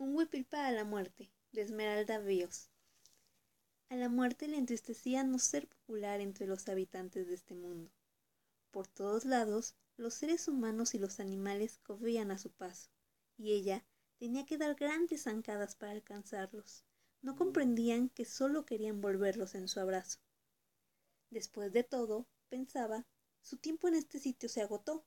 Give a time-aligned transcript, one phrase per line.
[0.00, 2.70] Un huipil para la muerte, de Esmeralda Ríos.
[3.90, 7.92] A la muerte le entristecía no ser popular entre los habitantes de este mundo.
[8.70, 12.88] Por todos lados, los seres humanos y los animales corrían a su paso,
[13.36, 13.84] y ella
[14.16, 16.82] tenía que dar grandes zancadas para alcanzarlos.
[17.20, 20.18] No comprendían que solo querían volverlos en su abrazo.
[21.28, 23.04] Después de todo, pensaba,
[23.42, 25.04] su tiempo en este sitio se agotó.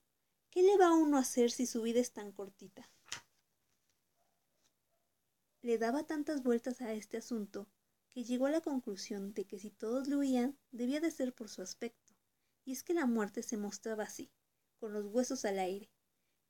[0.52, 2.92] ¿Qué le va a uno a hacer si su vida es tan cortita?
[5.64, 7.70] Le daba tantas vueltas a este asunto
[8.10, 11.48] que llegó a la conclusión de que si todos le huían, debía de ser por
[11.48, 12.14] su aspecto,
[12.66, 14.30] y es que la muerte se mostraba así,
[14.78, 15.90] con los huesos al aire,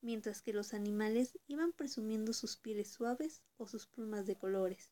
[0.00, 4.90] mientras que los animales iban presumiendo sus pieles suaves o sus plumas de colores,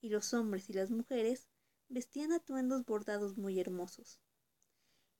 [0.00, 1.46] y los hombres y las mujeres
[1.88, 4.18] vestían atuendos bordados muy hermosos.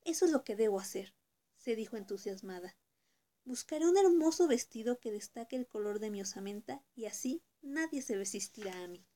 [0.03, 1.15] Eso es lo que debo hacer,
[1.57, 2.77] se dijo entusiasmada.
[3.45, 8.17] Buscaré un hermoso vestido que destaque el color de mi osamenta y así nadie se
[8.17, 9.07] resistirá a mí.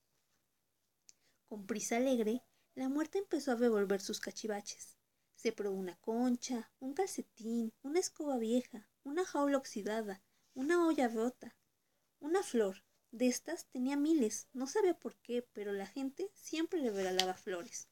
[1.46, 2.42] Con prisa alegre,
[2.74, 4.96] la muerte empezó a revolver sus cachivaches.
[5.36, 10.22] Se probó una concha, un calcetín, una escoba vieja, una jaula oxidada,
[10.54, 11.56] una olla rota,
[12.18, 12.84] una flor.
[13.10, 17.88] De estas tenía miles, no sabía por qué, pero la gente siempre le regalaba flores.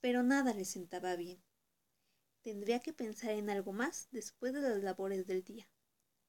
[0.00, 1.42] Pero nada le sentaba bien.
[2.42, 5.68] Tendría que pensar en algo más después de las labores del día.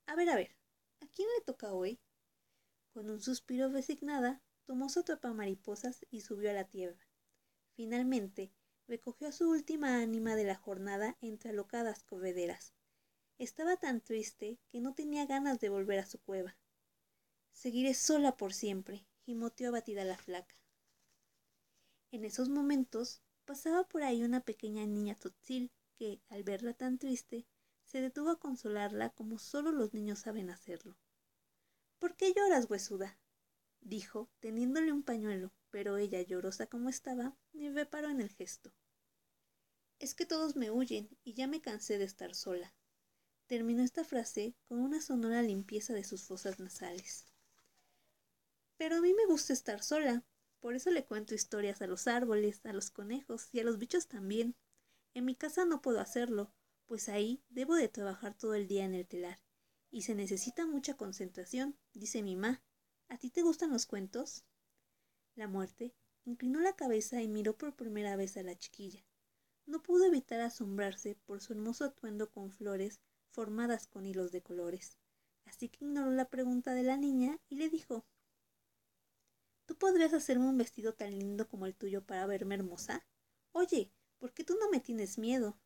[0.07, 0.55] A ver, a ver,
[1.01, 1.99] ¿a quién le toca hoy?
[2.93, 7.07] Con un suspiro resignada, tomó su tropa mariposas y subió a la tierra.
[7.75, 8.53] Finalmente,
[8.87, 12.73] recogió su última ánima de la jornada entre alocadas correderas.
[13.39, 16.55] Estaba tan triste que no tenía ganas de volver a su cueva.
[17.51, 20.55] Seguiré sola por siempre, gimoteó abatida la flaca.
[22.11, 27.47] En esos momentos pasaba por ahí una pequeña niña totzil que, al verla tan triste,
[27.85, 30.95] se detuvo a consolarla como solo los niños saben hacerlo.
[32.13, 33.17] ¿Por qué lloras, huesuda?
[33.81, 38.71] dijo, teniéndole un pañuelo, pero ella, llorosa como estaba, ni reparó en el gesto.
[39.97, 42.75] Es que todos me huyen y ya me cansé de estar sola.
[43.47, 47.33] Terminó esta frase con una sonora limpieza de sus fosas nasales.
[48.77, 50.23] Pero a mí me gusta estar sola,
[50.59, 54.07] por eso le cuento historias a los árboles, a los conejos y a los bichos
[54.07, 54.55] también.
[55.15, 56.53] En mi casa no puedo hacerlo,
[56.85, 59.42] pues ahí debo de trabajar todo el día en el telar
[59.93, 62.63] y se necesita mucha concentración, dice mi ma.
[63.09, 64.43] ¿A ti te gustan los cuentos?
[65.35, 65.93] La muerte
[66.25, 69.05] inclinó la cabeza y miró por primera vez a la chiquilla.
[69.67, 74.97] No pudo evitar asombrarse por su hermoso atuendo con flores formadas con hilos de colores.
[75.45, 78.03] Así que ignoró la pregunta de la niña y le dijo
[79.67, 83.05] ¿Tú podrías hacerme un vestido tan lindo como el tuyo para verme hermosa?
[83.51, 85.59] Oye, ¿por qué tú no me tienes miedo?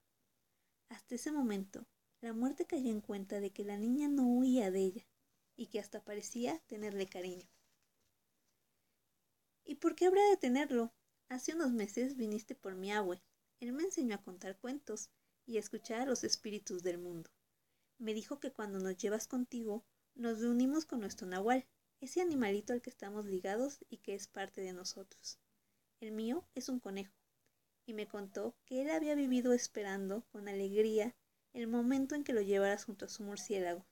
[0.89, 1.87] Hasta ese momento,
[2.27, 5.07] la muerte cayó en cuenta de que la niña no huía de ella
[5.55, 7.47] y que hasta parecía tenerle cariño.
[9.63, 10.91] ¿Y por qué habría de tenerlo?
[11.29, 13.23] Hace unos meses viniste por mi abue.
[13.61, 15.09] Él me enseñó a contar cuentos
[15.45, 17.29] y a escuchar a los espíritus del mundo.
[17.97, 21.65] Me dijo que cuando nos llevas contigo, nos reunimos con nuestro nahual,
[22.01, 25.39] ese animalito al que estamos ligados y que es parte de nosotros.
[26.01, 27.15] El mío es un conejo,
[27.85, 31.15] y me contó que él había vivido esperando con alegría
[31.57, 33.83] el momento en que lo llevaras junto a su murciélago.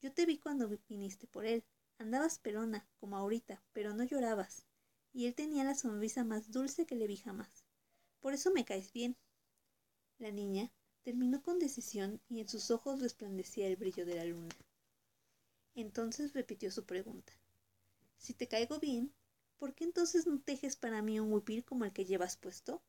[0.00, 1.64] Yo te vi cuando viniste por él.
[1.98, 4.66] Andabas pelona, como ahorita, pero no llorabas.
[5.12, 7.64] Y él tenía la sonrisa más dulce que le vi jamás.
[8.18, 9.16] Por eso me caes bien.
[10.18, 10.72] La niña
[11.04, 14.56] terminó con decisión y en sus ojos resplandecía el brillo de la luna.
[15.76, 17.32] Entonces repitió su pregunta.
[18.16, 19.14] Si te caigo bien,
[19.56, 22.82] ¿por qué entonces no tejes para mí un huipil como el que llevas puesto?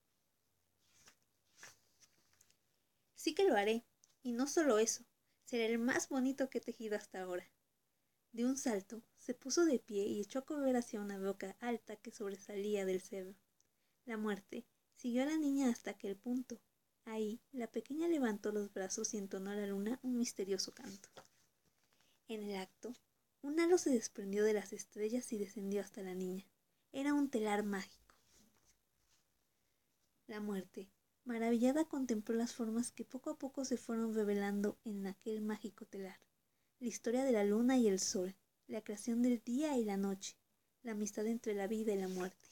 [3.23, 3.85] Sí que lo haré,
[4.21, 5.05] y no solo eso,
[5.45, 7.49] será el más bonito que he tejido hasta ahora.
[8.33, 11.95] De un salto, se puso de pie y echó a correr hacia una roca alta
[11.95, 13.33] que sobresalía del cerro.
[14.03, 14.65] La muerte
[14.97, 16.59] siguió a la niña hasta aquel punto.
[17.05, 21.07] Ahí, la pequeña levantó los brazos y entonó a la luna un misterioso canto.
[22.27, 22.93] En el acto,
[23.41, 26.45] un halo se desprendió de las estrellas y descendió hasta la niña.
[26.91, 28.15] Era un telar mágico.
[30.27, 30.89] La muerte
[31.25, 36.19] Maravillada contempló las formas que poco a poco se fueron revelando en aquel mágico telar.
[36.79, 38.35] La historia de la luna y el sol,
[38.67, 40.35] la creación del día y la noche,
[40.81, 42.49] la amistad entre la vida y la muerte.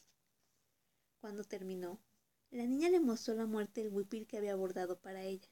[1.19, 2.00] Cuando terminó,
[2.50, 5.50] la niña le mostró la muerte el huipil que había bordado para ella.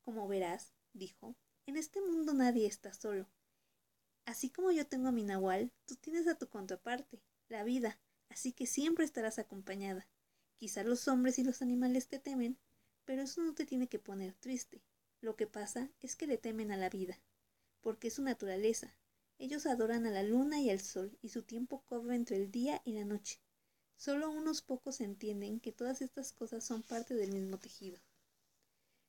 [0.00, 1.36] Como verás, dijo,
[1.66, 3.28] en este mundo nadie está solo.
[4.24, 8.52] Así como yo tengo a mi nahual, tú tienes a tu contraparte, la vida, así
[8.52, 10.08] que siempre estarás acompañada.
[10.62, 12.56] Quizá los hombres y los animales te temen,
[13.04, 14.80] pero eso no te tiene que poner triste.
[15.20, 17.18] Lo que pasa es que le temen a la vida,
[17.80, 18.94] porque es su naturaleza.
[19.40, 22.80] Ellos adoran a la luna y al sol, y su tiempo corre entre el día
[22.84, 23.40] y la noche.
[23.96, 28.00] Solo unos pocos entienden que todas estas cosas son parte del mismo tejido.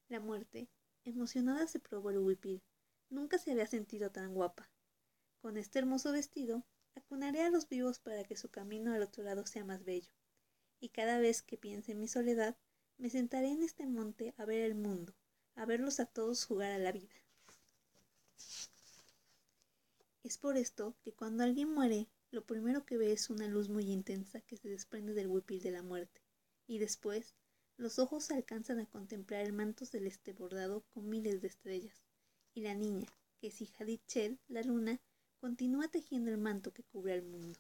[0.10, 0.72] La muerte,
[1.04, 2.64] emocionada, se probó el huipil.
[3.12, 4.72] Nunca se había sentido tan guapa.
[5.40, 6.66] Con este hermoso vestido,
[6.96, 10.10] acunaré a los vivos para que su camino al otro lado sea más bello.
[10.84, 12.58] Y cada vez que piense en mi soledad,
[12.98, 15.16] me sentaré en este monte a ver el mundo,
[15.56, 17.16] a verlos a todos jugar a la vida.
[20.24, 23.90] Es por esto que cuando alguien muere, lo primero que ve es una luz muy
[23.90, 26.20] intensa que se desprende del huipil de la muerte,
[26.68, 27.34] y después
[27.78, 32.04] los ojos alcanzan a contemplar el manto celeste bordado con miles de estrellas,
[32.54, 33.08] y la niña,
[33.40, 35.00] que es hija de Ichel, la luna,
[35.40, 37.58] continúa tejiendo el manto que cubre al mundo.